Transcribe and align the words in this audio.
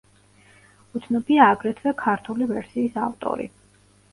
უცნობია 0.99 1.49
აგრეთვე 1.57 1.93
ქართული 2.01 2.49
ვერსიის 2.53 2.99
ავტორი. 3.11 3.51